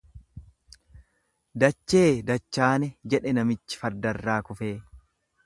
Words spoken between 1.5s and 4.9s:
Dachee dachaane jedhe namichi fardarraa kufee.